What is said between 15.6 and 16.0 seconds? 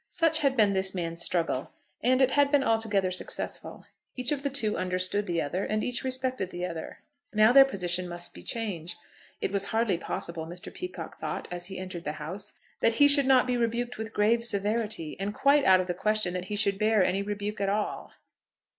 out of the